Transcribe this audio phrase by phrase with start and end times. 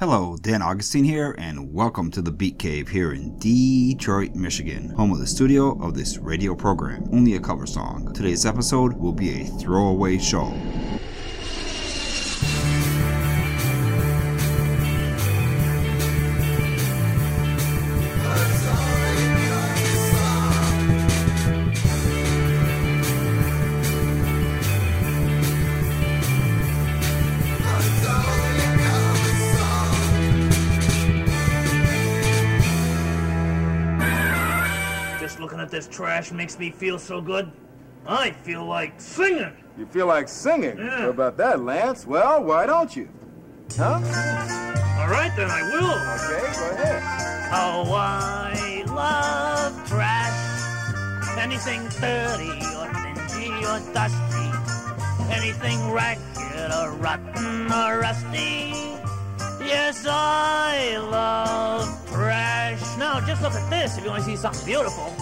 [0.00, 5.12] Hello, Dan Augustine here, and welcome to the Beat Cave here in Detroit, Michigan, home
[5.12, 8.12] of the studio of this radio program, Only a Cover Song.
[8.12, 10.52] Today's episode will be a throwaway show.
[36.32, 37.50] Makes me feel so good.
[38.06, 39.52] I feel like singing.
[39.78, 40.78] You feel like singing?
[40.78, 41.00] Yeah.
[41.02, 42.06] How about that, Lance?
[42.06, 43.08] Well, why don't you?
[43.76, 43.94] Huh?
[45.00, 45.90] All right, then I will.
[46.14, 47.02] Okay, go ahead.
[47.52, 51.38] Oh, I love trash.
[51.38, 54.50] Anything dirty or dingy or dusty.
[55.30, 56.20] Anything ragged
[56.72, 58.72] or rotten or rusty.
[59.64, 62.80] Yes, I love trash.
[62.98, 65.12] Now, just look at this if you want to see something beautiful.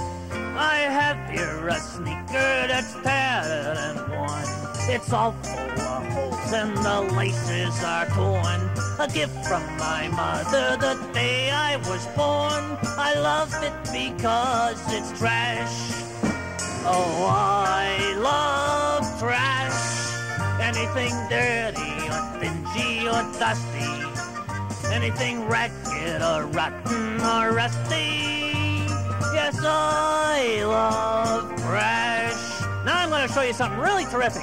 [0.55, 4.45] I have here a sneaker that's tattered and worn.
[4.91, 8.61] It's all full of holes and the laces are torn.
[8.99, 12.77] A gift from my mother the day I was born.
[12.99, 15.93] I love it because it's trash.
[16.85, 19.81] Oh, I love trash.
[20.61, 24.03] Anything dirty or dingy or dusty.
[24.93, 28.42] Anything ragged or rotten or rusty.
[29.35, 32.61] Yes, I love trash.
[32.85, 34.43] Now I'm going to show you something really terrific.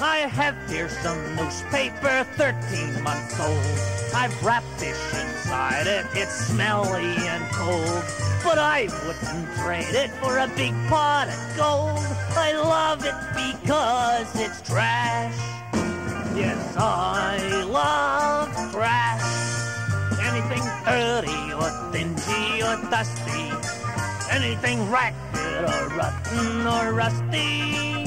[0.00, 3.88] I have here some newspaper, 13 months old.
[4.14, 8.04] I've wrapped fish inside it, it's smelly and cold.
[8.44, 11.98] But I wouldn't trade it for a big pot of gold.
[12.38, 15.36] I love it because it's trash.
[16.36, 19.26] Yes, I love trash.
[20.22, 23.57] Anything dirty or dingy or dusty.
[24.30, 28.04] Anything ragged or rotten or rusty.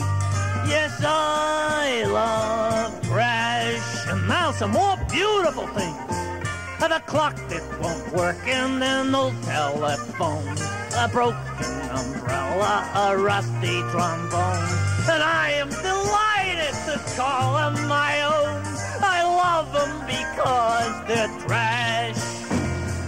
[0.68, 4.08] Yes, I love trash.
[4.08, 5.98] And now some more beautiful things.
[6.92, 10.44] The clock that won't work and an old telephone.
[10.98, 14.68] A broken umbrella, a rusty trombone.
[15.08, 18.62] And I am delighted to call them my own.
[19.02, 22.18] I love them because they're trash.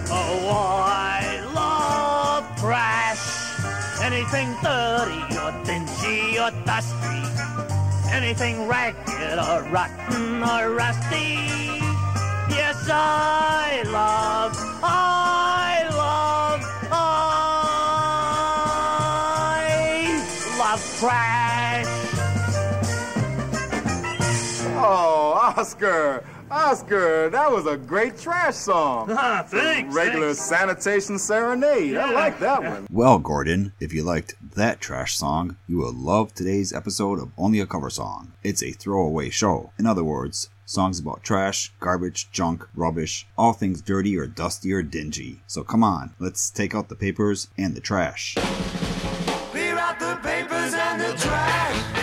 [0.08, 0.48] Oh,
[0.86, 1.43] I
[2.64, 3.20] trash.
[4.00, 7.22] Anything dirty or dingy or dusty.
[8.10, 11.36] Anything ragged or rotten or rusty.
[12.48, 17.28] Yes, I love, I love, I
[20.58, 21.92] love trash.
[24.76, 26.24] Oh, Oscar!
[26.54, 29.08] Oscar, that was a great trash song.
[29.10, 29.92] Ah, thanks.
[29.92, 30.42] Regular thanks.
[30.42, 31.96] sanitation serenade.
[31.96, 32.86] I like that one.
[32.92, 37.58] Well, Gordon, if you liked that trash song, you will love today's episode of Only
[37.58, 38.32] a Cover Song.
[38.44, 39.72] It's a throwaway show.
[39.80, 44.84] In other words, songs about trash, garbage, junk, rubbish, all things dirty or dusty or
[44.84, 45.40] dingy.
[45.48, 48.36] So come on, let's take out the papers and the trash.
[49.50, 51.93] Clear out the papers and the trash.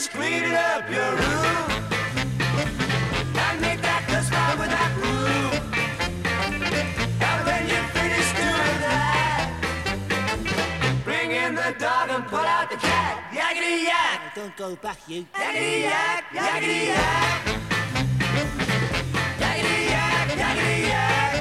[0.00, 1.70] Finish cleaning up your room.
[3.36, 4.04] And make that
[4.58, 5.52] with that broom.
[7.28, 9.50] And when you finish doing that.
[11.04, 13.18] Bring in the dog and put out the cat.
[13.32, 14.34] Yak.
[14.34, 15.26] Don't go back, you.
[15.34, 16.24] Yakety yak.
[16.32, 17.44] Yakety yak.
[19.40, 20.28] Yakety yak.
[20.28, 21.39] Yakety yak.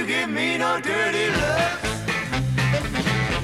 [0.00, 1.82] You give me no dirty looks.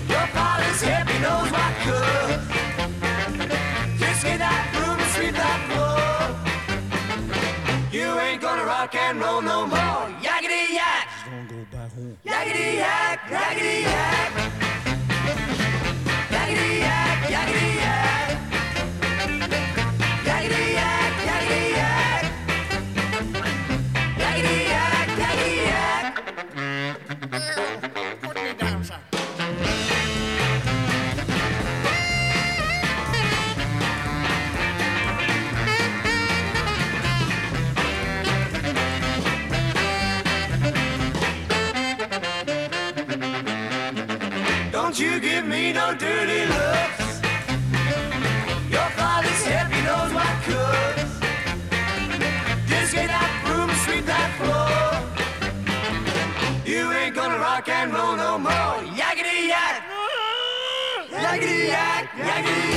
[0.08, 2.40] Your father's happy, knows what could.
[3.98, 6.00] Just get that broom and sweep that floor.
[7.92, 10.08] You ain't gonna rock and roll no more.
[10.22, 11.08] Yakety yak.
[12.24, 14.65] Yakety yak, yakety yak.
[44.96, 47.20] Don't you give me no dirty looks.
[48.70, 51.20] Your father's he knows what cooks.
[52.66, 54.72] Just get that broom and sweep that floor.
[56.64, 58.80] You ain't gonna rock and roll no more.
[58.96, 59.84] Yakety yak.
[61.10, 62.75] Yakety yak, yakety yak.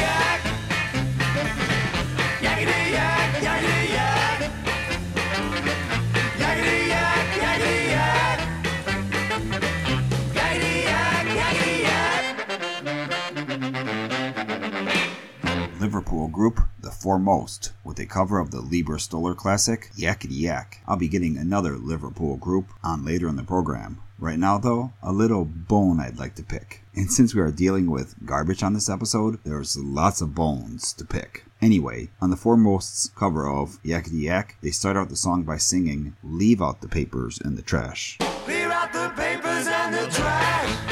[16.40, 20.82] Group The Fourmost with a cover of the Leiber Stoller classic Yakety Yak.
[20.88, 24.02] I'll be getting another Liverpool group on later in the program.
[24.18, 26.86] Right now, though, a little bone I'd like to pick.
[26.96, 31.04] And since we are dealing with garbage on this episode, there's lots of bones to
[31.04, 31.44] pick.
[31.62, 36.16] Anyway, on the Fourmost's cover of Yakety Yak, they start out the song by singing
[36.24, 38.18] Leave Out the Papers in the Trash.
[38.22, 40.89] Clear out the papers and the trash.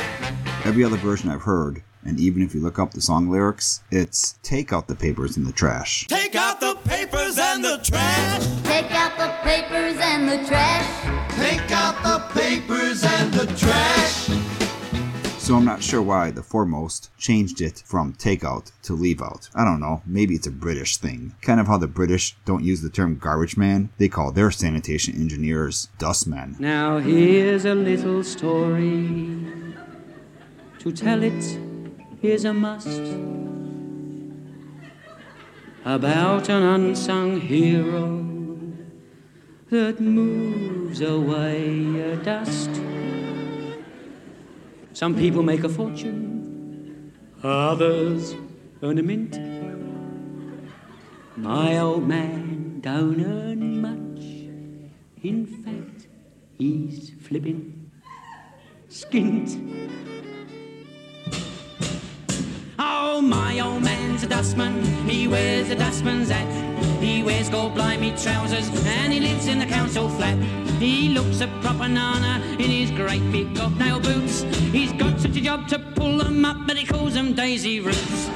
[0.68, 4.38] Every other version I've heard, and even if you look up the song lyrics, it's
[4.44, 6.06] take out the papers in the trash.
[6.08, 8.46] Take out the papers and the trash.
[8.64, 11.38] Take out the papers and the trash.
[11.38, 14.28] Take out the papers and the trash.
[15.40, 19.50] So I'm not sure why the Fourmost changed it from take out to leave out.
[19.56, 21.34] I don't know, maybe it's a British thing.
[21.42, 25.16] Kind of how the British don't use the term garbage man, they call their sanitation
[25.16, 26.58] engineers dustmen.
[26.60, 29.54] Now here's a little story.
[30.79, 31.59] To tell it
[32.21, 33.01] is a must.
[35.83, 38.24] About an unsung hero
[39.69, 42.69] that moves away a dust.
[44.94, 47.13] Some people make a fortune,
[47.44, 48.35] others
[48.81, 49.38] earn a mint.
[51.35, 54.24] My old man don't earn much.
[55.24, 56.07] In fact,
[56.57, 57.91] he's flipping
[58.89, 59.50] skint.
[63.62, 64.83] Old man's a dustman.
[65.07, 66.48] He wears a dustman's hat.
[67.01, 70.38] He wears gold blimey trousers and he lives in the council flat.
[70.80, 74.44] He looks a proper nana in his great big hobnail boots.
[74.71, 78.30] He's got such a job to pull them up, but he calls them daisy roots.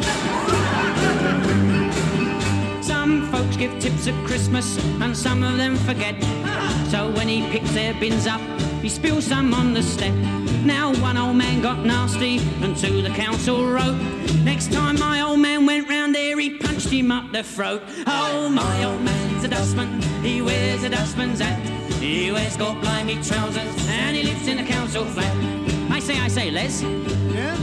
[2.81, 6.15] Some folks give tips at Christmas and some of them forget.
[6.89, 8.41] So when he picks their bins up,
[8.81, 10.13] he spills some on the step.
[10.65, 13.97] Now one old man got nasty and to the council wrote.
[14.43, 17.81] Next time my old man went round there, he punched him up the throat.
[18.05, 21.59] Oh, my old man's a dustman, he wears a dustman's hat.
[21.93, 25.35] He wears gold blimey trousers and he lives in a council flat.
[25.91, 26.83] I say, I say, Les.
[26.83, 27.55] Yeah?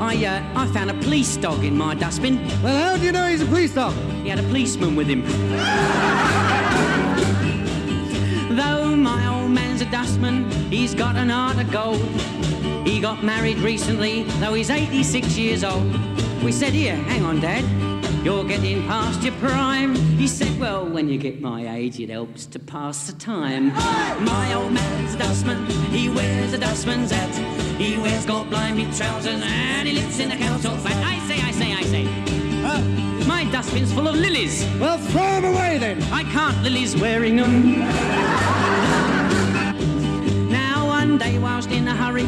[0.00, 2.44] I, uh, I found a police dog in my dustbin.
[2.62, 3.94] Well, how do you know he's a police dog?
[4.22, 5.22] He had a policeman with him.
[9.02, 12.00] My old man's a dustman, he's got an heart of gold.
[12.86, 15.92] He got married recently, though he's 86 years old.
[16.44, 17.64] We said, Here, hang on, Dad.
[18.24, 19.96] You're getting past your prime.
[19.96, 23.74] He said, Well, when you get my age, it helps to pass the time.
[24.24, 27.34] My old man's a dustman, he wears a dustman's hat.
[27.80, 31.04] He wears gold blimey trousers and he lives in a council flat.
[31.04, 33.26] I say, I say, I say.
[33.26, 34.64] My dustbin's full of lilies.
[34.78, 36.00] Well, throw him away then.
[36.12, 38.61] I can't, Lily's wearing them.
[41.12, 42.26] Now, one day, whilst in a hurry,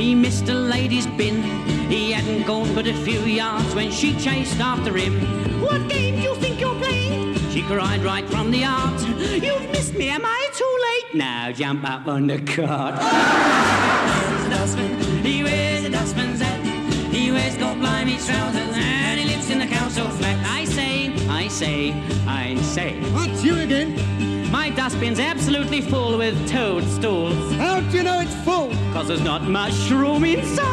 [0.00, 1.42] he missed a lady's bin.
[1.90, 5.14] He hadn't gone but a few yards when she chased after him.
[5.60, 7.34] What game do you think you're playing?
[7.50, 9.00] She cried right from the art.
[9.42, 11.14] You've missed me, am I too late?
[11.14, 12.94] Now jump up on the cart.
[12.94, 16.60] He's a dustman, he wears a dustman's hat.
[17.12, 20.38] He wears gold blimey trousers and he lives in the council flat.
[20.46, 21.92] I say, I say,
[22.26, 23.00] I say.
[23.12, 24.21] What's you again?
[24.52, 27.54] My dustbin's absolutely full with toadstools.
[27.54, 28.68] How do you know it's full?
[28.92, 30.68] Cause there's not much room inside.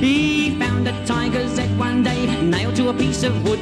[0.00, 3.60] He found a tiger's egg one day, nailed to a piece of wood.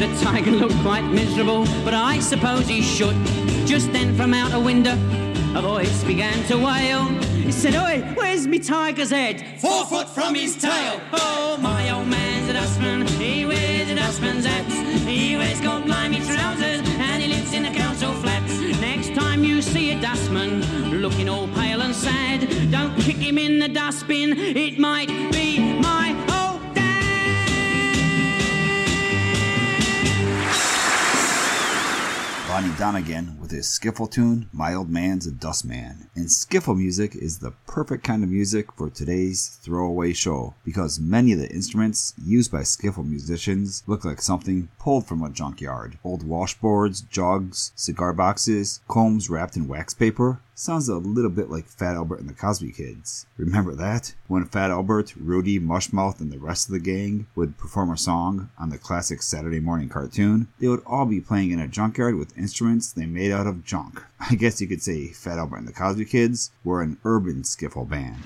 [0.00, 3.16] The tiger looked quite miserable, but I suppose he should.
[3.64, 4.94] Just then, from out a window,
[5.56, 7.04] a voice began to wail.
[7.46, 9.44] He said, Oi, where's me tiger's head?
[9.60, 11.00] Four foot from his tail.
[11.12, 13.06] Oh, my old man's a dustman.
[13.06, 14.87] He wears a dustman's hat.
[15.18, 18.60] He wears gold blimey trousers and he lives in the council flats.
[18.80, 20.62] Next time you see a dustman
[21.02, 24.38] looking all pale and sad, don't kick him in the dustbin.
[24.38, 27.02] It might be my old dad
[32.48, 36.10] Lonnie Donegan with his skiffle tune, My Old Man's a Dustman.
[36.14, 41.32] And skiffle music is the perfect kind of music for today's throwaway show because many
[41.32, 45.96] of the instruments used by skiffle musicians look like something pulled from a junkyard.
[46.04, 50.40] Old washboards, jugs, cigar boxes, combs wrapped in wax paper.
[50.54, 53.26] Sounds a little bit like Fat Albert and the Cosby Kids.
[53.36, 54.16] Remember that?
[54.26, 58.50] When Fat Albert, Rudy, Mushmouth, and the rest of the gang would perform a song
[58.58, 62.36] on the classic Saturday morning cartoon, they would all be playing in a junkyard with
[62.36, 64.02] instruments they made out of junk.
[64.20, 67.88] I guess you could say Fat Albert and the Cosby Kids were an urban skiffle
[67.88, 68.16] band.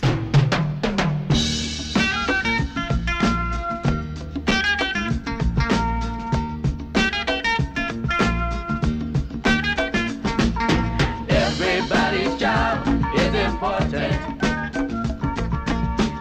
[11.28, 14.16] Everybody's job is important.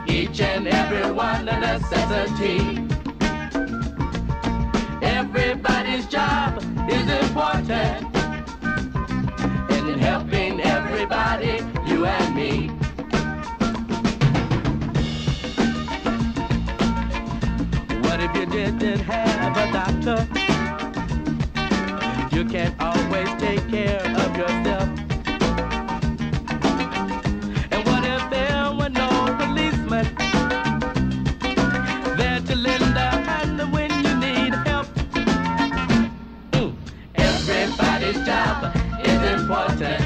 [0.09, 2.87] Each and every one a necessity.
[5.01, 6.57] Everybody's job
[6.89, 8.10] is important.
[19.85, 20.27] Doctor?
[22.35, 24.87] You can't always take care of yourself.
[27.73, 29.09] And what if there were no
[29.39, 30.05] policemen
[32.19, 34.87] there to lend a hand when you need help?
[36.51, 36.75] Mm.
[37.15, 38.57] Everybody's job
[39.09, 40.05] is important.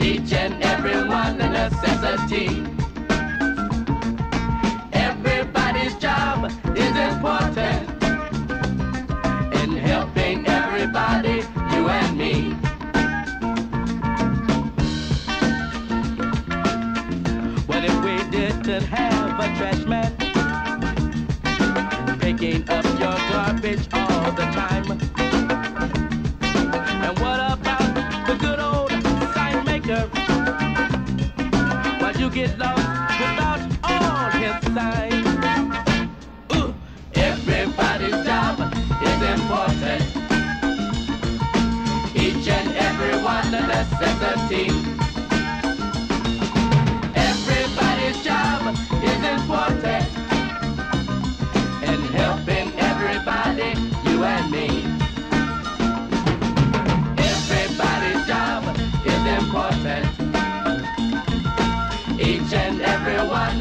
[0.00, 2.75] Each and every one a necessity.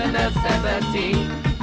[0.06, 1.55] A necessity.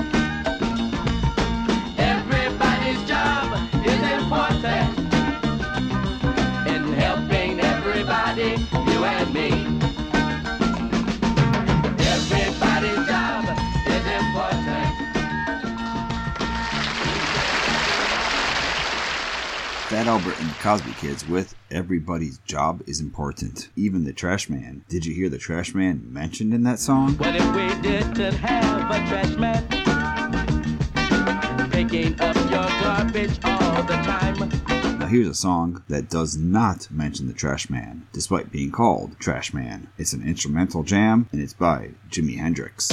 [20.02, 23.68] Fat Albert and the Cosby Kids with Everybody's Job is Important.
[23.76, 24.84] Even the Trash Man.
[24.88, 27.12] Did you hear the Trash Man mentioned in that song?
[27.18, 29.62] What if we didn't have a trash man
[31.70, 34.98] picking up your garbage all the time?
[34.98, 39.54] Now here's a song that does not mention the Trash Man, despite being called Trash
[39.54, 39.86] Man.
[39.98, 42.88] It's an instrumental jam, and it's by Jimi Hendrix.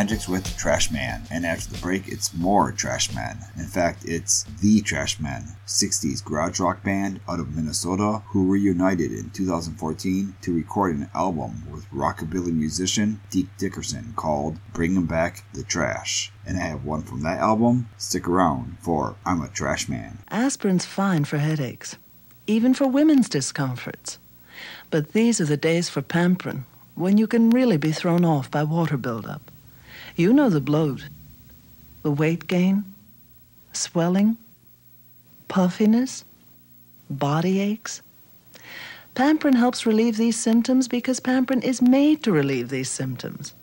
[0.00, 3.36] Hendrix with Trash Man, and after the break, it's more Trash Man.
[3.58, 9.28] In fact, it's the Trashmen, 60s garage rock band out of Minnesota who reunited in
[9.28, 16.32] 2014 to record an album with rockabilly musician Deke Dickerson called Bringing Back the Trash.
[16.46, 17.90] And I have one from that album.
[17.98, 20.20] Stick around for I'm a Trash Man.
[20.30, 21.98] Aspirin's fine for headaches,
[22.46, 24.18] even for women's discomforts.
[24.88, 28.62] But these are the days for Pamprin, when you can really be thrown off by
[28.62, 29.49] water buildup.
[30.20, 31.02] You know the bloat,
[32.02, 32.84] the weight gain,
[33.72, 34.36] swelling,
[35.48, 36.26] puffiness,
[37.08, 38.02] body aches.
[39.16, 43.54] Pamprin helps relieve these symptoms because Pamprin is made to relieve these symptoms.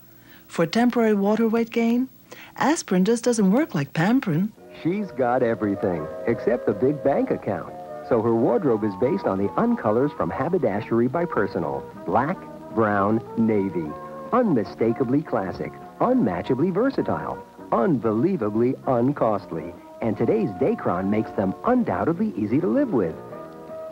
[0.48, 2.10] For temporary water weight gain,
[2.56, 4.50] aspirin just doesn't work like Pamprin.
[4.82, 7.72] She's got everything except the big bank account.
[8.10, 11.84] So her wardrobe is based on the uncolors from Haberdashery by Personal.
[12.08, 12.40] Black,
[12.74, 13.92] brown, navy.
[14.34, 19.74] Unmistakably classic, unmatchably versatile, unbelievably uncostly.
[20.02, 23.16] And today's Dacron makes them undoubtedly easy to live with.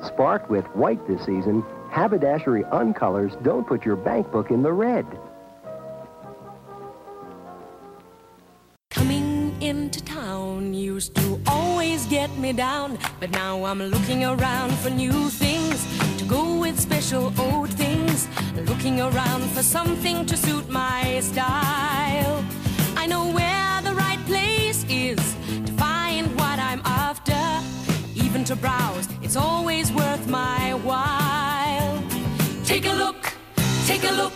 [0.04, 5.06] Sparked with white this season, Haberdashery Uncolors don't put your bank book in the red.
[8.92, 14.90] Coming into town used to always get me down, but now I'm looking around for
[14.90, 15.55] new things
[16.28, 18.28] go with special old things.
[18.68, 22.44] Looking around for something to suit my style.
[22.96, 25.18] I know where the right place is
[25.66, 27.42] to find what I'm after.
[28.16, 32.04] Even to browse, it's always worth my while.
[32.64, 33.34] Take a look,
[33.86, 34.34] take a look,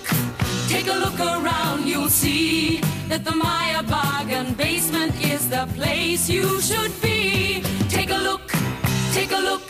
[0.68, 1.88] take a look around.
[1.88, 7.64] You'll see that the Maya Bargain basement is the place you should be.
[7.90, 8.52] Take a look,
[9.12, 9.68] take a look,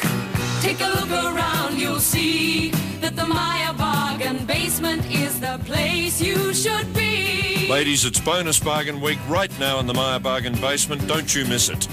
[0.61, 1.77] take a look around.
[1.79, 7.67] You'll see that the Maya Bargain basement is the place you should be.
[7.69, 11.07] Ladies, it's bonus bargain week right now in the Maya Bargain basement.
[11.07, 11.87] Don't you miss it.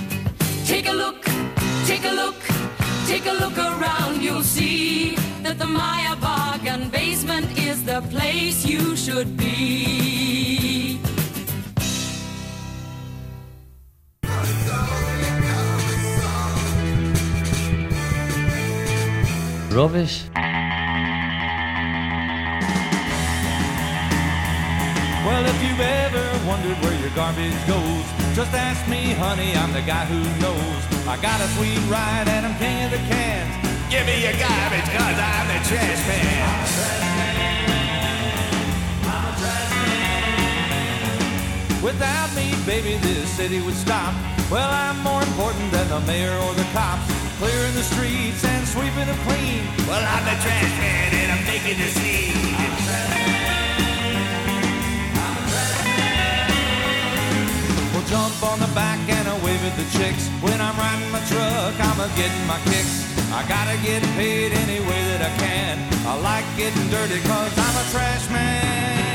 [0.66, 1.24] Take a look,
[1.84, 2.36] take a look,
[3.06, 4.22] take a look around.
[4.22, 10.75] You'll see that the Maya Bargain basement is the place you should be.
[19.76, 20.24] Rubbish.
[25.20, 29.82] Well, if you've ever wondered where your garbage goes, just ask me, honey, I'm the
[29.82, 30.80] guy who knows.
[31.06, 33.52] I got a sweet ride and I'm king of the cans.
[33.92, 36.96] Give me your garbage, cause I'm the trash man.
[41.84, 44.14] Without me, baby, this city would stop.
[44.50, 47.25] Well, I'm more important than the mayor or the cops.
[47.38, 49.60] Clearing the streets and sweeping them clean.
[49.86, 52.32] Well, I'm the trash man and I'm making the scene.
[57.92, 60.28] Well, jump on the back and I wave at the chicks.
[60.40, 63.04] When I'm riding my truck, I'm a getting my kicks.
[63.30, 65.76] I gotta get paid any way that I can.
[66.08, 69.05] I like getting dirty cause I'm a trash man.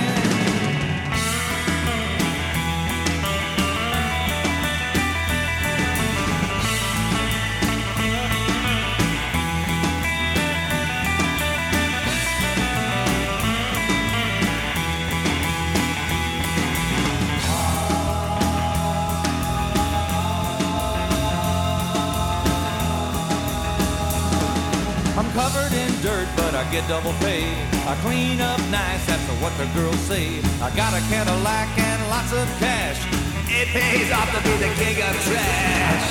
[26.61, 27.41] I get double pay.
[27.89, 30.37] I clean up nice, that's what the girls say.
[30.61, 33.01] I got a Cadillac and lots of cash.
[33.49, 36.05] It pays off to be the king of trash.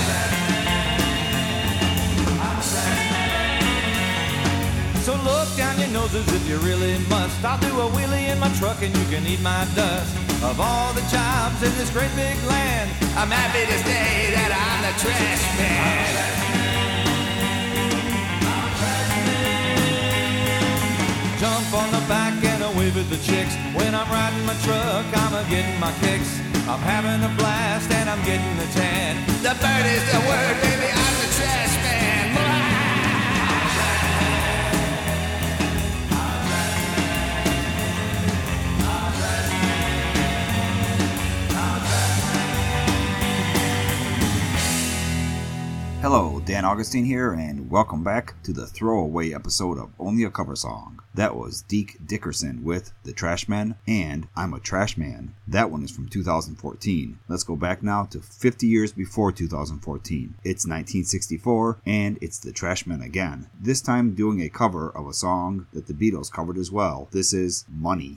[5.07, 7.45] So look down your noses if you really must.
[7.45, 10.11] I'll do a wheelie in my truck and you can eat my dust.
[10.43, 14.83] Of all the jobs in this great big land, I'm happy to say that I'm
[14.83, 16.50] the trash man.
[21.41, 23.57] Jump on the back and I wave at the chicks.
[23.73, 26.39] When I'm riding my truck, I'm a getting my kicks.
[26.69, 29.17] I'm having a blast and I'm getting the tan.
[29.41, 30.93] The bird is the word, baby.
[30.93, 32.11] I'm the trash man.
[46.03, 50.55] Hello, Dan Augustine here, and welcome back to the throwaway episode of Only a Cover
[50.55, 51.00] Song.
[51.15, 55.31] That was Deke Dickerson with The Trashmen and I'm a Trashman.
[55.47, 57.19] That one is from 2014.
[57.29, 60.35] Let's go back now to 50 years before 2014.
[60.45, 63.49] It's 1964, and it's The Trashmen again.
[63.61, 67.09] This time doing a cover of a song that the Beatles covered as well.
[67.11, 68.17] This is Money.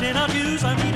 [0.00, 0.64] cannot use.
[0.64, 0.89] I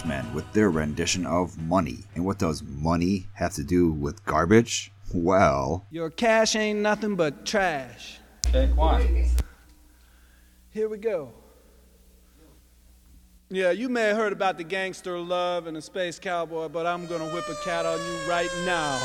[0.00, 1.98] want, The Trashmen with their rendition of Money.
[2.14, 4.92] And what does money have to do with garbage?
[5.14, 8.18] Well, Your cash ain't nothing but trash.
[8.48, 9.28] Okay, why?
[10.70, 11.32] Here we go.
[13.50, 17.06] Yeah, you may have heard about the gangster love and the space cowboy, but I'm
[17.06, 18.96] gonna whip a cat on you right now.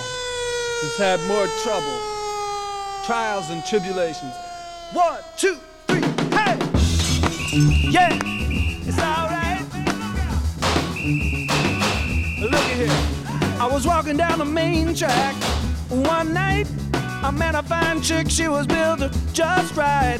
[0.81, 1.99] Who's had more trouble,
[3.05, 4.33] trials and tribulations.
[4.93, 5.99] One, two, three,
[6.31, 6.57] hey!
[7.91, 8.46] Yeah, it's alright.
[11.07, 13.61] Look at here.
[13.61, 15.35] I was walking down the main track
[15.87, 16.67] one night.
[16.93, 18.99] I met a fine chick, she was built
[19.31, 20.19] just right.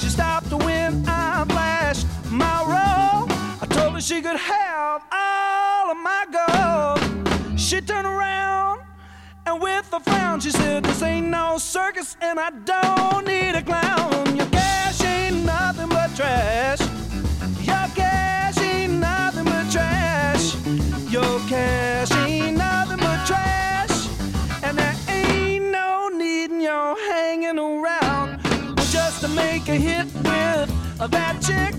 [0.00, 3.30] She stopped when I flashed my roll.
[3.62, 7.60] I told her she could have all of my gold.
[7.60, 8.82] She turned around
[9.46, 13.62] and with a frown she said, This ain't no circus and I don't need a
[13.62, 14.34] clown.
[14.34, 16.80] Your cash ain't nothing but trash.
[17.60, 18.23] Your cash
[31.08, 31.74] that chick.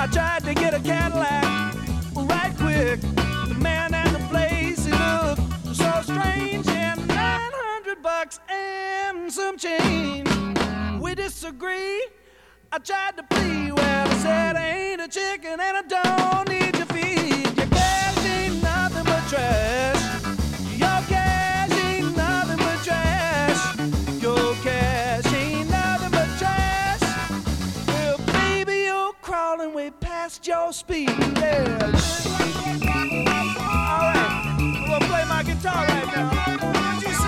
[0.00, 1.74] I tried to get a Cadillac
[2.14, 3.00] right quick.
[3.00, 6.66] The man and the place, he looked so strange.
[6.68, 10.28] And 900 bucks and some change.
[11.00, 12.06] We disagree.
[12.70, 13.72] I tried to plead.
[13.72, 16.71] Well, I said I ain't a chicken and I don't need
[30.46, 31.08] way your speed.
[31.08, 31.90] Yeah.
[33.58, 37.21] All right, I'm gonna play my guitar right now.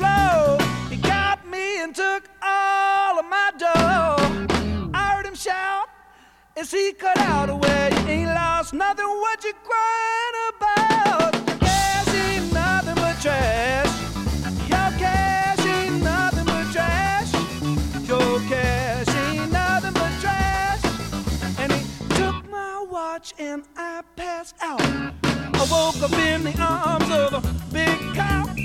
[0.00, 0.58] slow.
[0.88, 4.16] He got me and took all of my dough.
[4.94, 5.88] I heard him shout
[6.56, 7.90] as he cut out away.
[7.92, 11.32] You ain't lost nothing, what you crying about?
[11.48, 13.94] Your cash ain't nothing but trash.
[14.72, 17.30] Your cash ain't nothing but trash.
[18.10, 20.82] Your cash ain't nothing but trash.
[21.60, 21.82] And he
[22.18, 24.80] took my watch and I passed out.
[25.60, 28.59] I woke up in the arms of a big cop.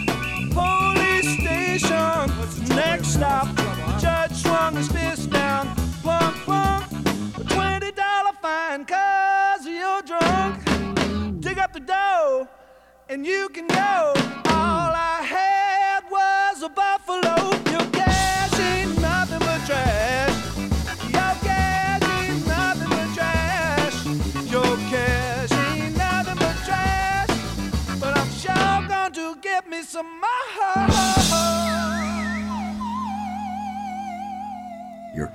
[0.55, 2.31] Police station,
[2.69, 3.53] next stop.
[3.57, 6.85] The judge swung his fist down, plunk, plunk.
[7.37, 10.63] A twenty dollar fine, cause you're drunk.
[11.41, 12.47] Dig up the dough,
[13.09, 14.24] and you can go.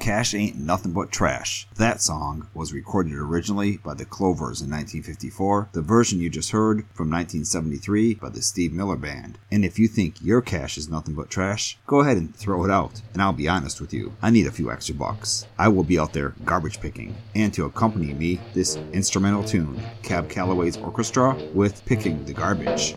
[0.00, 1.68] Cash Ain't Nothing But Trash.
[1.76, 6.86] That song was recorded originally by the Clovers in 1954, the version you just heard
[6.94, 9.38] from 1973 by the Steve Miller Band.
[9.50, 12.70] And if you think your cash is nothing but trash, go ahead and throw it
[12.70, 13.02] out.
[13.12, 15.46] And I'll be honest with you, I need a few extra bucks.
[15.58, 17.14] I will be out there garbage picking.
[17.34, 22.94] And to accompany me, this instrumental tune, Cab Calloway's Orchestra with Picking the Garbage.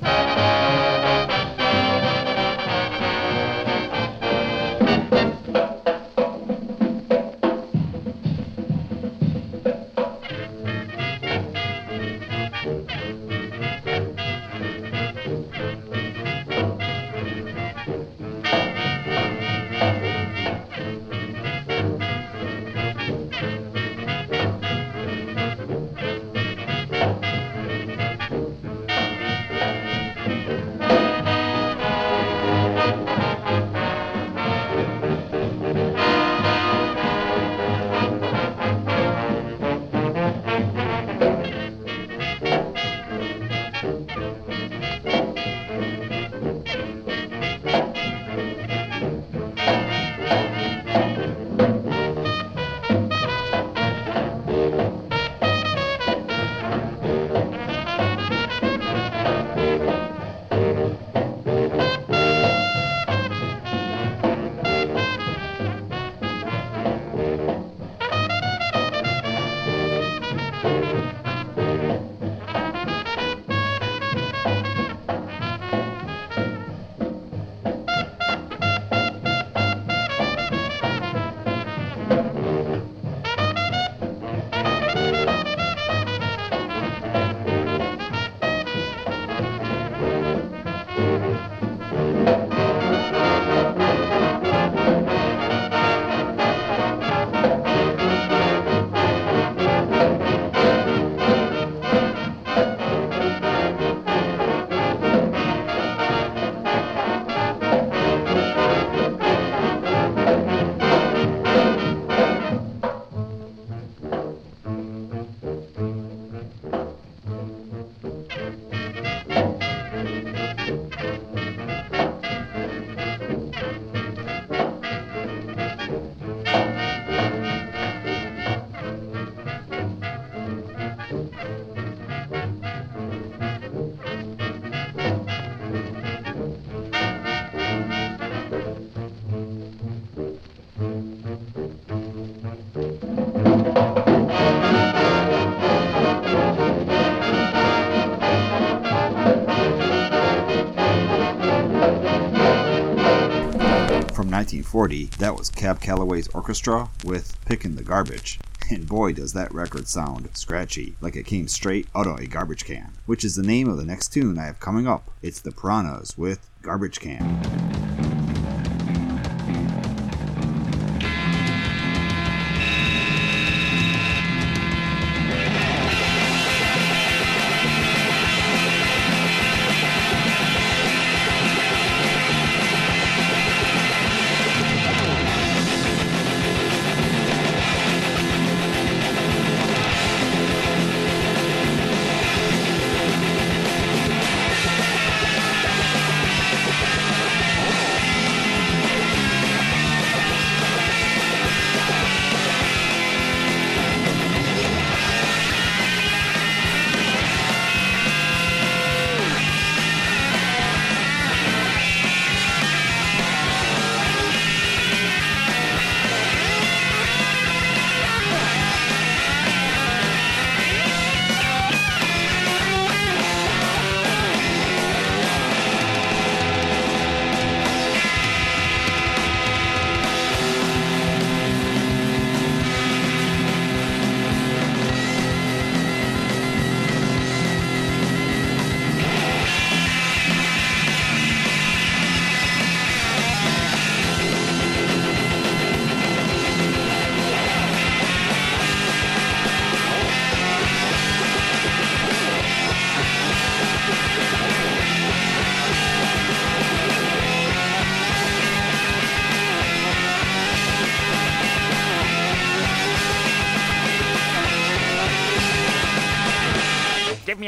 [154.74, 158.40] From 1940, that was Cab Calloway's Orchestra with Pickin' the Garbage.
[158.72, 162.66] And boy, does that record sound scratchy, like it came straight out of a garbage
[162.66, 162.92] can.
[163.06, 165.12] Which is the name of the next tune I have coming up.
[165.22, 167.73] It's the Piranhas with Garbage Can.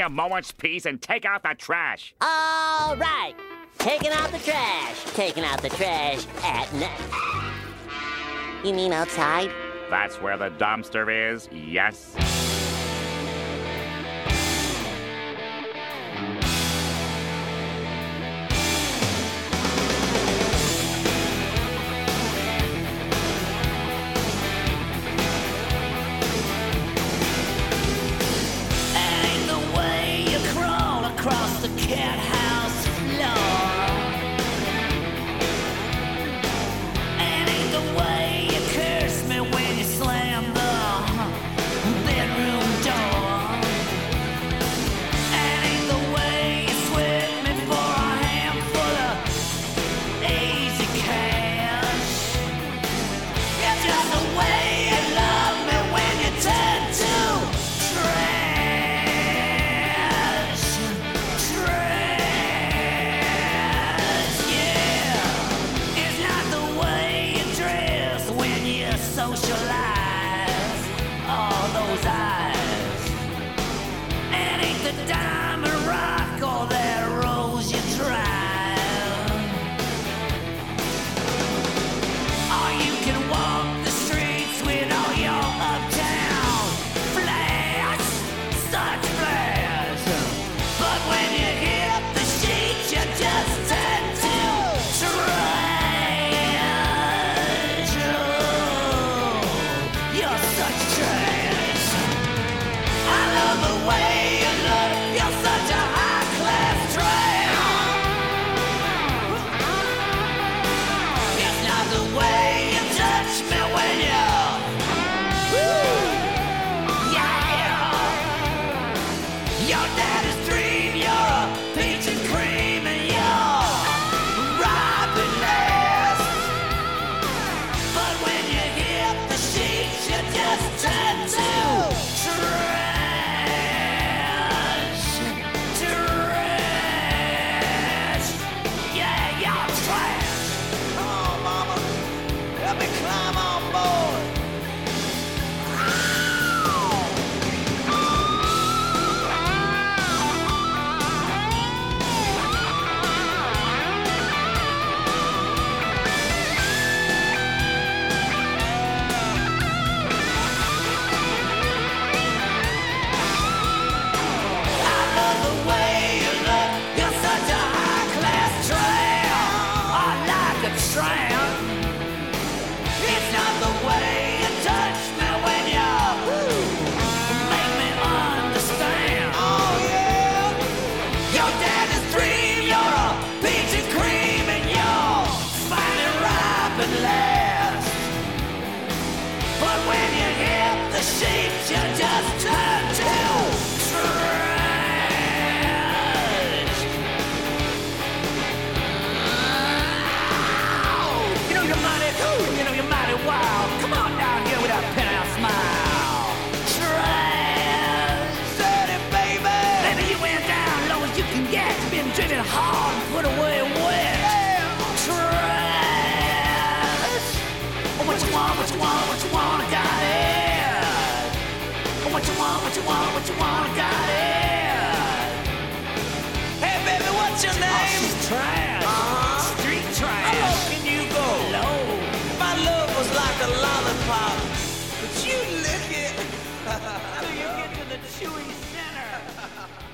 [0.05, 2.13] A moment's peace and take out the trash.
[2.21, 3.33] All right.
[3.79, 5.03] Taking out the trash.
[5.13, 8.63] Taking out the trash at night.
[8.63, 9.51] You mean outside?
[9.89, 12.15] That's where the dumpster is, yes.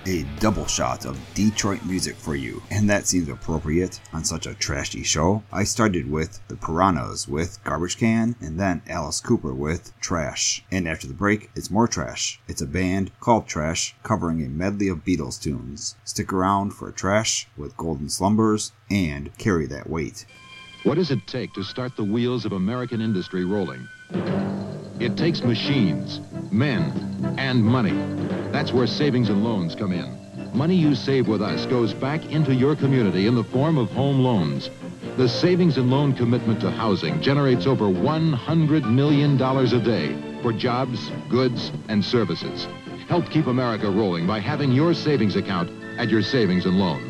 [0.07, 4.55] A double shot of Detroit music for you, and that seems appropriate on such a
[4.55, 5.43] trashy show.
[5.53, 10.65] I started with the Piranhas with Garbage Can, and then Alice Cooper with Trash.
[10.71, 12.41] And after the break, it's more Trash.
[12.47, 15.95] It's a band called Trash covering a medley of Beatles tunes.
[16.03, 20.25] Stick around for Trash with Golden Slumbers and Carry That Weight.
[20.83, 23.87] What does it take to start the wheels of American industry rolling?
[24.99, 26.19] It takes machines,
[26.51, 27.97] men, and money.
[28.51, 30.21] That's where savings and loans come in.
[30.53, 34.19] Money you save with us goes back into your community in the form of home
[34.19, 34.69] loans.
[35.17, 41.09] The savings and loan commitment to housing generates over $100 million a day for jobs,
[41.29, 42.67] goods, and services.
[43.07, 47.07] Help keep America rolling by having your savings account at your savings and loan.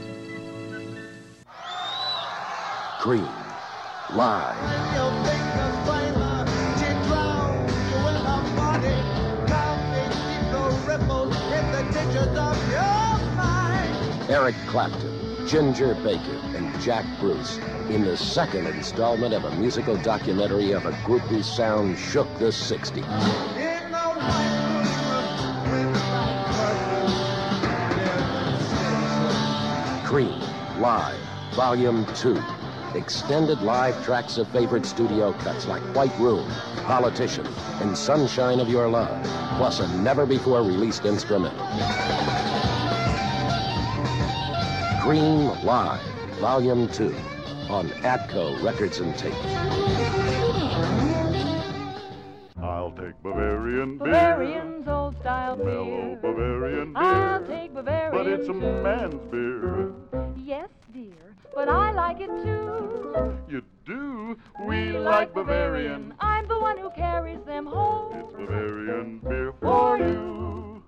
[2.99, 3.27] Cream.
[4.13, 5.70] Live.
[14.31, 17.57] Eric Clapton, Ginger Baker, and Jack Bruce
[17.89, 22.45] in the second installment of a musical documentary of a group whose sound shook the
[22.45, 23.03] 60s.
[30.05, 30.41] Cream,
[30.79, 31.19] Live,
[31.53, 32.41] Volume 2.
[32.95, 36.49] Extended live tracks of favorite studio cuts like White Room,
[36.85, 37.47] Politician,
[37.81, 39.25] and Sunshine of Your Love,
[39.57, 41.67] plus a never before released instrumental.
[45.01, 45.99] Cream Live,
[46.39, 47.07] Volume 2,
[47.71, 49.35] on Atco Records and Tapes.
[52.61, 54.11] I'll take Bavarian beer.
[54.11, 56.19] Bavarian's old style Mellow beer.
[56.21, 57.01] Bavarian beer.
[57.03, 58.59] I'll take Bavarian But it's a too.
[58.61, 59.91] man's beer.
[60.37, 63.35] Yes, dear, but I like it too.
[63.49, 64.37] You do?
[64.67, 66.13] We like Bavarian.
[66.19, 68.13] I'm the one who carries them home.
[68.19, 70.83] It's Bavarian beer for you.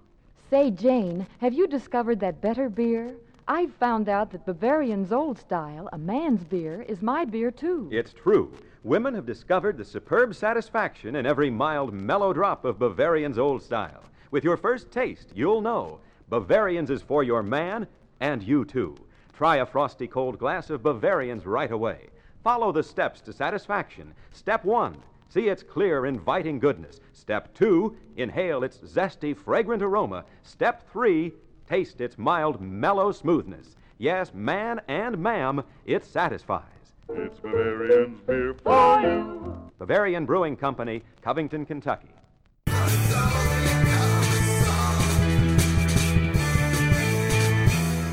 [0.52, 3.16] Say, Jane, have you discovered that better beer?
[3.48, 7.90] I've found out that Bavarian's old style, a man's beer, is my beer too.
[7.92, 8.54] It's true.
[8.84, 14.04] Women have discovered the superb satisfaction in every mild, mellow drop of Bavarian's old style.
[14.32, 17.86] With your first taste, you'll know Bavarian's is for your man
[18.22, 18.96] and you too.
[19.34, 22.08] Try a frosty cold glass of Bavarian's right away.
[22.44, 24.14] Follow the steps to satisfaction.
[24.32, 24.96] Step one,
[25.28, 27.02] see its clear, inviting goodness.
[27.12, 30.24] Step two, inhale its zesty, fragrant aroma.
[30.44, 31.34] Step three,
[31.74, 33.76] taste its mild, mellow smoothness.
[33.98, 36.62] Yes, man and ma'am, it satisfies.
[37.10, 39.72] It's Bavarian's beer for you.
[39.80, 42.10] Bavarian Brewing Company, Covington, Kentucky.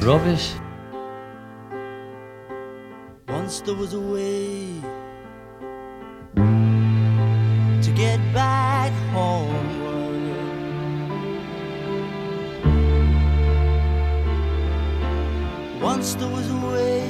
[0.00, 0.54] Rubbish.
[3.28, 4.80] Once there was a way
[7.82, 9.59] to get back homeward.
[16.00, 17.04] Once there was a way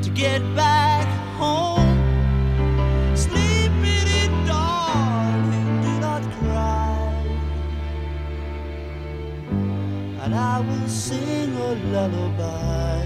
[0.00, 1.06] to get back
[1.36, 1.94] home.
[3.14, 7.22] Sleep in darling, do not cry.
[10.22, 12.97] And I will sing a lullaby.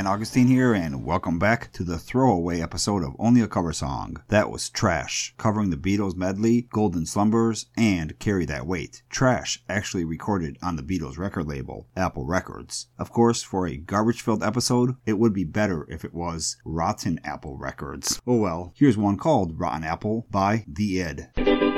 [0.00, 4.16] Dan Augustine here, and welcome back to the throwaway episode of Only a Cover Song.
[4.28, 9.02] That was Trash, covering the Beatles medley, Golden Slumbers, and Carry That Weight.
[9.10, 12.86] Trash actually recorded on the Beatles record label, Apple Records.
[12.98, 17.20] Of course, for a garbage filled episode, it would be better if it was Rotten
[17.22, 18.22] Apple Records.
[18.26, 21.69] Oh well, here's one called Rotten Apple by The Id.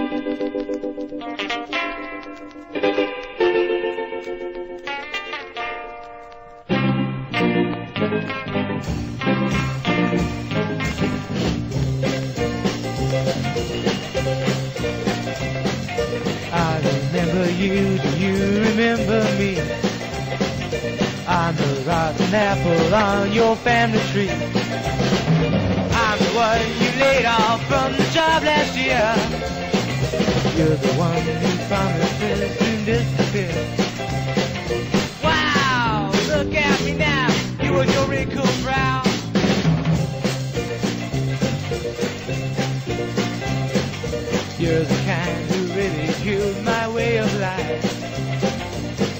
[17.62, 19.60] You, do you remember me?
[21.28, 24.30] I'm the rotten apple on your family tree.
[24.30, 29.14] I'm the one you laid off from the job last year.
[30.56, 32.18] You're the one who promised
[32.58, 33.54] to disappear.
[35.22, 37.28] Wow, look at me now.
[37.62, 38.51] You with your wrinkled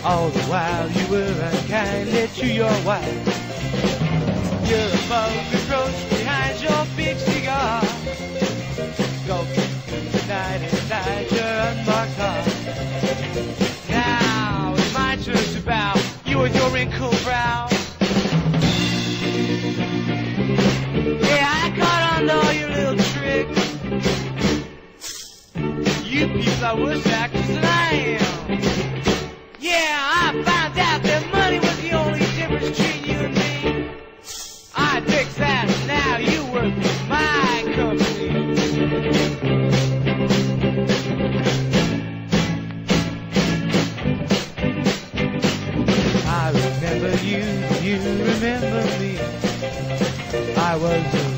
[0.05, 3.07] All the while you were unkindly to your wife.
[4.69, 7.85] You're above reproach behind your big cigar.
[9.23, 12.45] Skulking through the night inside your unmarked car.
[13.91, 15.95] Now it's my turn to bow.
[16.27, 17.69] You with your wrinkled brow.
[21.29, 23.61] Yeah, I caught on to all your little tricks.
[26.05, 27.82] You people are worse actors than I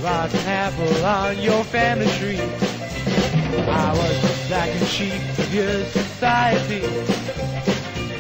[0.05, 2.41] was a rotten apple on your family tree.
[2.41, 6.81] I was the blackened sheep of your society.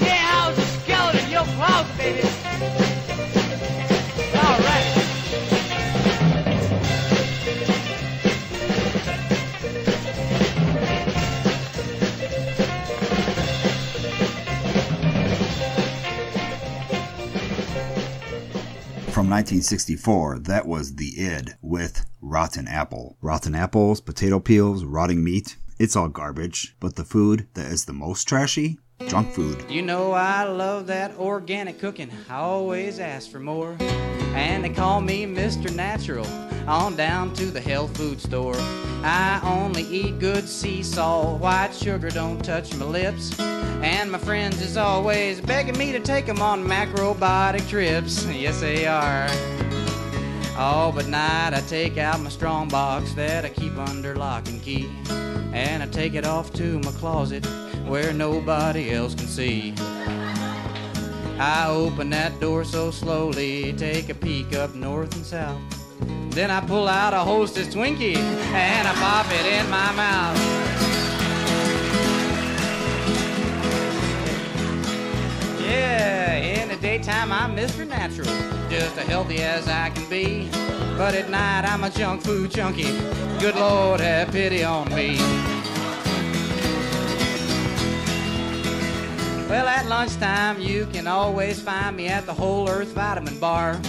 [0.02, 2.43] Yeah, I was a skeleton your closet, baby.
[19.24, 23.16] From 1964, that was The Id with Rotten Apple.
[23.22, 25.56] Rotten apples, potato peels, rotting meat.
[25.78, 26.76] It's all garbage.
[26.78, 28.76] But the food that is the most trashy?
[29.00, 29.64] Junk food.
[29.68, 32.10] You know I love that organic cooking.
[32.30, 33.76] I always ask for more.
[33.80, 35.74] And they call me Mr.
[35.74, 36.26] Natural.
[36.68, 38.56] On down to the health food store.
[39.02, 41.40] I only eat good sea salt.
[41.40, 43.38] White sugar don't touch my lips.
[43.40, 48.24] And my friends is always begging me to take 'em on macrobiotic trips.
[48.26, 49.26] Yes, they are.
[50.56, 54.62] Oh, but night I take out my strong box that I keep under lock and
[54.62, 54.88] key.
[55.52, 57.44] And I take it off to my closet
[57.86, 59.74] where nobody else can see.
[61.38, 65.60] I open that door so slowly, take a peek up north and south.
[66.30, 70.38] Then I pull out a hostess Twinkie and I pop it in my mouth.
[75.60, 77.86] Yeah, in the daytime I'm Mr.
[77.86, 78.26] Natural,
[78.68, 80.48] just as healthy as I can be.
[80.96, 82.92] But at night I'm a junk food junkie.
[83.38, 85.18] Good Lord, have pity on me.
[89.54, 93.80] Well, at lunchtime you can always find me at the Whole Earth Vitamin Bar,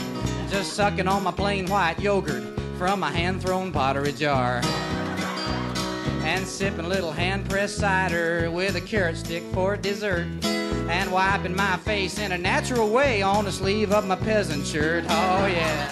[0.48, 2.44] just sucking on my plain white yogurt
[2.78, 4.62] from a hand-thrown pottery jar.
[6.22, 10.28] And sipping a little hand-pressed cider with a carrot stick for dessert.
[10.44, 15.04] And wiping my face in a natural way on the sleeve of my peasant shirt.
[15.10, 15.90] Oh, yeah.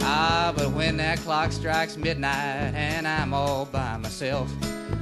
[0.00, 4.50] Ah, but when that clock strikes midnight and I'm all by myself,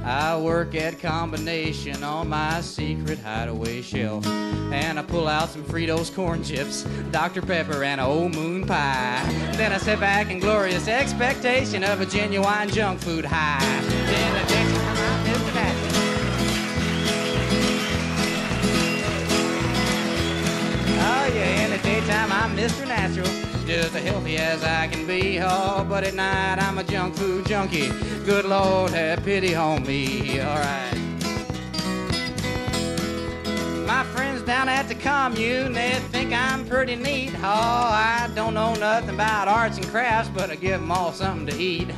[0.07, 4.25] I work at combination on my secret hideaway shelf.
[4.25, 7.41] And I pull out some Fritos corn chips, Dr.
[7.41, 9.21] Pepper, and a old moon pie.
[9.57, 13.59] Then I sit back in glorious expectation of a genuine junk food high.
[13.59, 15.75] Then the next time I miss that.
[20.99, 21.66] Oh yeah,
[22.09, 22.87] I'm Mr.
[22.87, 23.27] Natural,
[23.65, 25.39] just as healthy as I can be.
[25.41, 27.89] Oh, but at night I'm a junk food junkie.
[28.25, 30.39] Good Lord, have pity on me.
[30.39, 30.93] All right.
[33.85, 37.33] My friends down at the commune, they think I'm pretty neat.
[37.39, 41.47] Oh, I don't know nothing about arts and crafts, but I give 'em all something
[41.47, 41.89] to eat.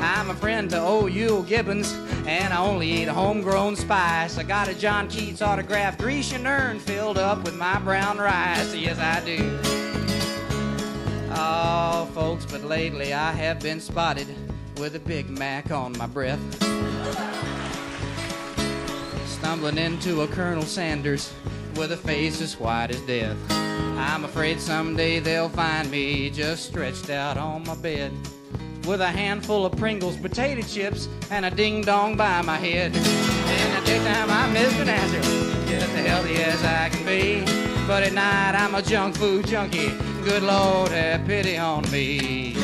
[0.00, 1.94] I'm a friend to old Euell Gibbons,
[2.30, 4.38] and I only eat homegrown spice.
[4.38, 8.72] I got a John Keats autographed Grecian urn filled up with my brown rice.
[8.72, 9.58] Yes, I do.
[11.32, 14.28] Oh, folks, but lately I have been spotted
[14.78, 16.38] with a Big Mac on my breath.
[19.26, 21.34] Stumbling into a Colonel Sanders
[21.74, 23.36] with a face as white as death.
[23.50, 28.12] I'm afraid someday they'll find me just stretched out on my bed
[28.86, 32.94] with a handful of Pringles potato chips and a ding dong by my head.
[32.94, 34.86] In the daytime, I'm Mr.
[34.86, 35.22] Natural,
[35.66, 37.44] just as healthy as I can be.
[37.86, 39.92] But at night, I'm a junk food junkie.
[40.24, 42.54] Good Lord, have pity on me.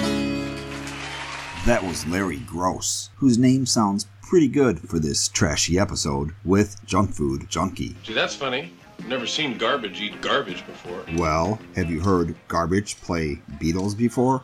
[1.67, 7.13] That was Larry Groce, whose name sounds pretty good for this trashy episode with Junk
[7.13, 7.97] Food Junkie.
[8.03, 8.73] Gee, that's funny.
[9.07, 11.05] Never seen garbage eat garbage before.
[11.17, 14.43] Well, have you heard Garbage play Beatles before?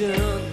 [0.00, 0.43] Really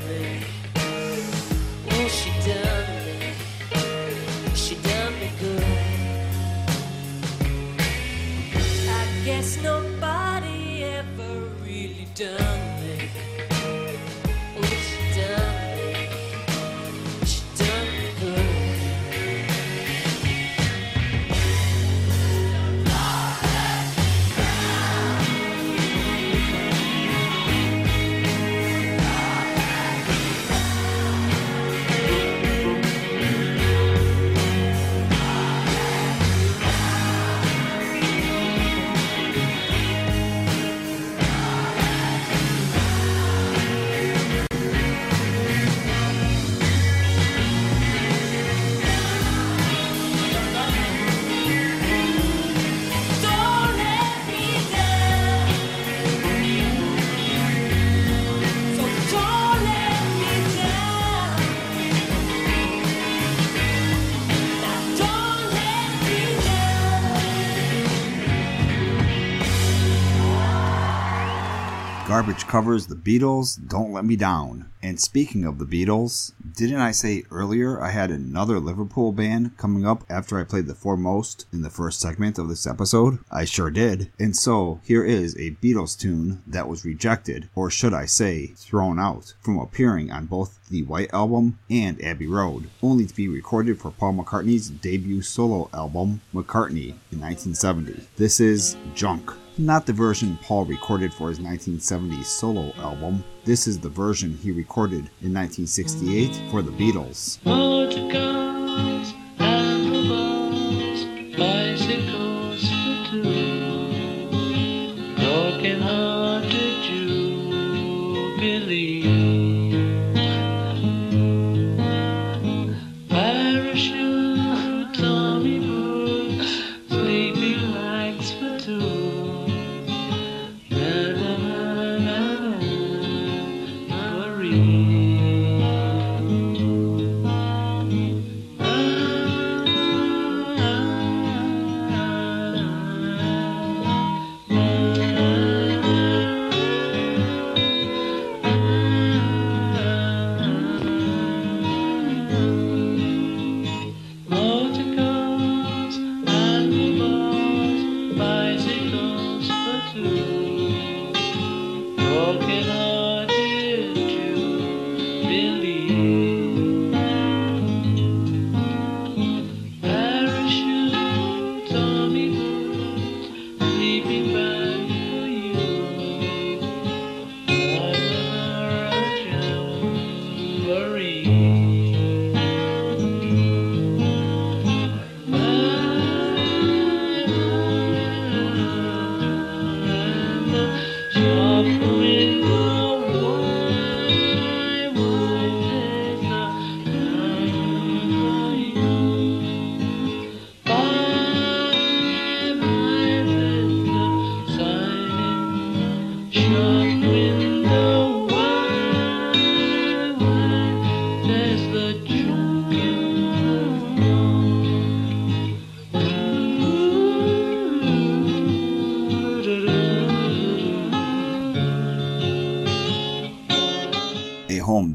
[72.31, 74.71] Garbage covers the Beatles, Don't Let Me Down.
[74.81, 79.85] And speaking of the Beatles, didn't I say earlier I had another Liverpool band coming
[79.85, 83.19] up after I played the Fourmost in the first segment of this episode?
[83.29, 84.13] I sure did.
[84.17, 88.97] And so here is a Beatles tune that was rejected, or should I say, thrown
[88.97, 93.77] out, from appearing on both the White Album and Abbey Road, only to be recorded
[93.77, 98.07] for Paul McCartney's debut solo album, McCartney, in 1970.
[98.15, 99.33] This is Junk.
[99.57, 103.23] Not the version Paul recorded for his 1970 solo album.
[103.43, 107.37] This is the version he recorded in 1968 for the Beatles.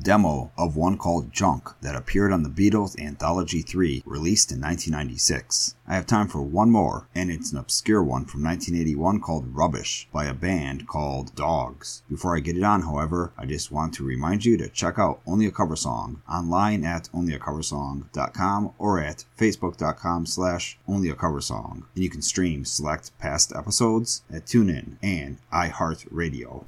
[0.07, 5.75] demo of one called Junk that appeared on the Beatles Anthology 3, released in 1996.
[5.89, 10.07] I have time for one more, and it's an obscure one from 1981 called Rubbish
[10.13, 12.05] by a band called Dogs.
[12.09, 15.23] Before I get it on, however, I just want to remind you to check out
[15.27, 22.23] Only a Cover Song online at onlyacoversong.com or at facebook.com slash onlyacoversong, and you can
[22.23, 26.65] stream select past episodes at TuneIn and iHeartRadio.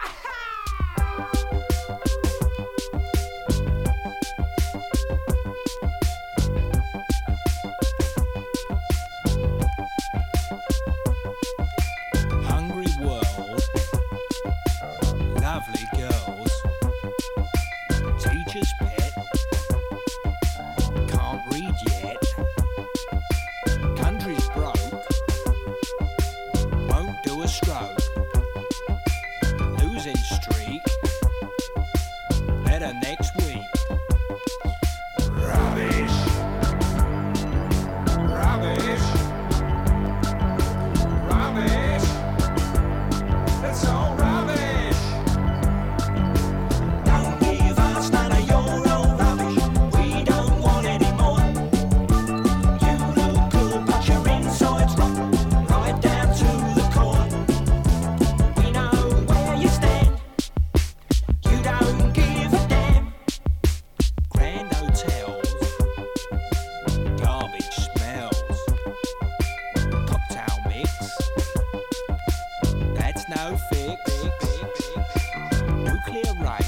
[76.41, 76.68] Right.